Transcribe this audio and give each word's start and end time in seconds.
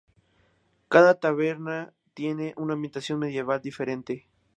Cada 0.87 1.13
taberna 1.19 1.93
tiene 2.15 2.55
una 2.57 2.73
ambientación 2.73 3.19
medieval 3.19 3.61
diferente. 3.61 4.27